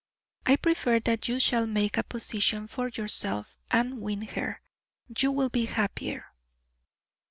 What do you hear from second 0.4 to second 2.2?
I prefer that you shall make a